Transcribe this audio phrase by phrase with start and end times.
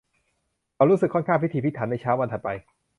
[0.75, 2.49] เขารู้สึกค่อนข้างพิถีพิถันในเช้าวันถัดไป